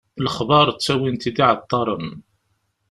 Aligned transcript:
Lexbar, 0.23 0.67
ttawin-t-id 0.73 1.37
iεeṭṭaren. 1.45 2.09